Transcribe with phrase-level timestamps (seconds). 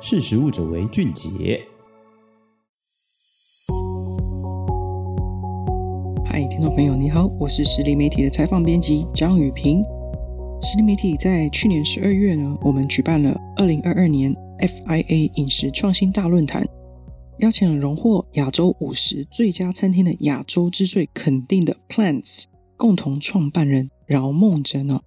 [0.00, 1.60] 识食物者为俊杰。
[6.24, 9.82] 嗨，听众朋友，你好，我是实力媒体的采访编辑张雨萍。
[10.62, 16.64] 实力媒体在去年十二月呢，我们举办了二零二二年 FIA 饮食创新大论坛，
[17.38, 22.44] 邀请了荣获亚洲五十最佳餐厅的亚洲之最肯定的 Plants
[22.76, 25.00] 共同创办人饶梦真呢，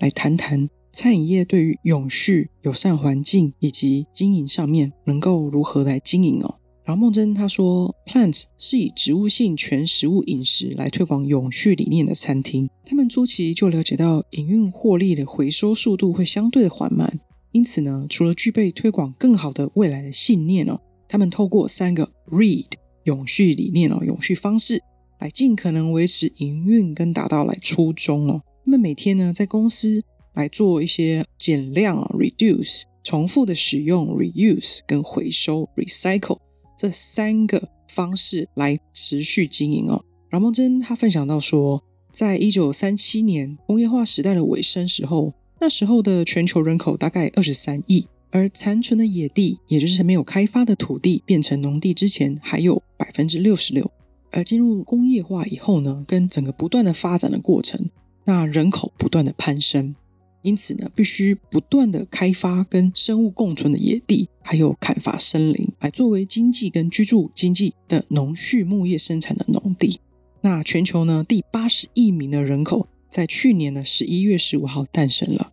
[0.00, 0.68] 来谈谈。
[0.92, 6.56] 餐饮业对于永续、友善环境以及经营上面，能够如何来经营哦？
[6.84, 12.68] 饶孟真他说，Plants 是以植物性全食物饮食来推广永续理念的餐厅。
[12.84, 17.20] 他们初期就了解到营运获利的回收速度会相对的缓慢，
[17.52, 22.66] 因此呢，除了具备推广更好的未来的信念哦，他们透过三个 READ
[23.04, 24.82] 永续理念哦，永续方式
[25.20, 28.42] 来尽可能维持营运跟达到来初衷哦。
[28.64, 30.02] 他们每天呢在公司。
[30.34, 36.38] 来做一些减量啊，reduce，重复的使用，reuse，跟回收，recycle，
[36.78, 40.04] 这三个方式来持续经营哦。
[40.30, 53.90] 饶孟真他分享到说，在一九三七年工业化时代的尾声时候，那时候的全球人口大概二十三亿，而残存的野地，也就是没有开发的土地变成农地之前，还有百分之六十六。
[54.30, 57.90] 而进入工业化以后呢，跟整个不断的发展的过程，
[58.24, 59.94] 那人口不断的攀升。
[60.42, 70.00] 因此呢，必须不断的开发跟生物共存的野地，还有砍伐森林，来作为经济跟居住经济的农畜牧业生产的农地。
[70.40, 75.52] 那全球呢，第八十亿名的人口，在去年的十一月十五号诞生了。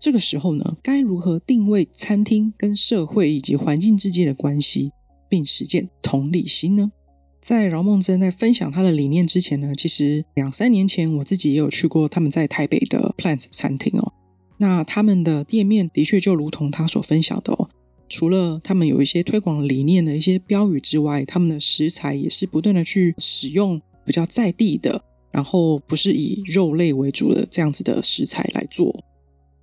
[0.00, 4.92] 这个时候呢，该如何定位餐厅跟社会以及环境之间的关系，
[5.28, 6.90] 并实践同理心呢？
[7.44, 14.14] 在饶孟真在分享他的理念之前呢，其实两三年前我自己也有去过他们在台北的 Plants 餐厅哦。
[14.56, 17.68] 那他们的店面的确就如同他所分享的哦，
[18.08, 29.04] 除了他们有一些推广理念的一些标语之外，他们的食材也是不断的去使用比较在地的，然后不是以肉类为主的这样子的食材来做。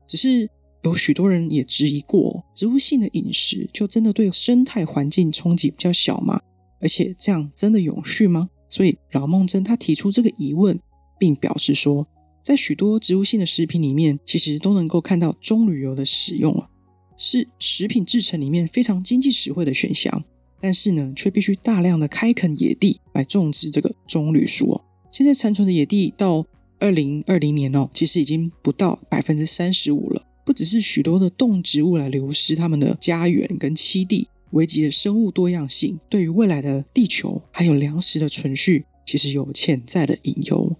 [0.07, 0.47] 只是
[0.83, 6.39] 有许多人也质疑过，植物性的饮食就真的对生态环境冲击比较小吗？
[6.81, 8.49] 而且这样真的永续吗？
[8.67, 10.79] 所以饶孟真他提出这个疑问，
[11.19, 12.07] 并表示说，
[12.43, 16.69] 在许多植物性的食品里面，其实都能够看到棕榈油的使用啊，
[17.17, 20.23] 是食品制成里面非常经济实惠的选项。
[20.59, 24.81] 但是呢，却必须大量的开垦野地来种植这个棕榈树哦。
[25.11, 26.45] 现在残存的野地到
[26.79, 30.23] 二零二零年哦，其实已经不到百分之三十五了。
[30.45, 34.27] 不只是许多的动植物来流失他们的家园跟栖地。
[34.51, 40.75] 危及的生物多样性，对于未来的地球还有粮食的存续，其实有潜在的隐忧。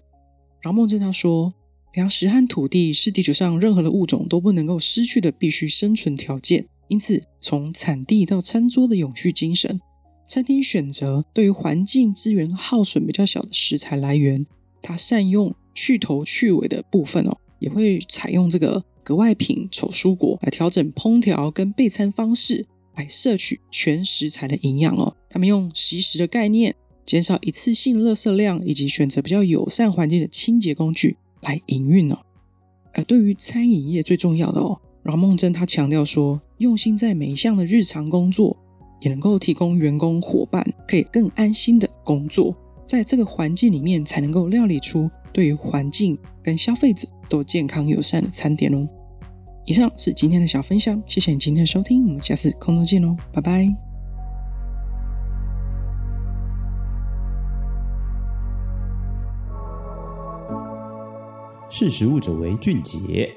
[0.60, 1.52] 饶孟真他说，
[1.94, 6.66] 粮食和土地是地球上任何的物种都不能够失去的必须生存条件。
[6.88, 9.80] 因此，从产地到餐桌的永续精神，
[10.26, 14.46] 餐厅选择对于环境资源耗损比较小的食材来源，
[14.82, 22.66] 它善用去头去尾的部分哦，也会采用这个格外品丑蔬果来调整烹调跟备餐方式。
[22.94, 25.16] 来摄取全食材的营养哦。
[25.28, 32.18] 他们用惜食的概念，减少一次性垃圾量，以及选择比较友善环境的清洁工具来营运哦。
[32.94, 38.56] 而对于餐饮业最重要的哦，饶孟真他强调说，用心在每一项的日常工作，
[39.00, 42.54] 也能够提供员工伙伴可以更安心的工作，
[42.86, 48.86] 在这个环境里面才能够料理出对于环境跟消费者都健康友善的餐点哦。
[49.64, 53.74] 以上是今天的小分享，谢谢你今天的收听，我们下次空中见喽，拜拜。
[61.70, 63.34] 识时务者为俊杰。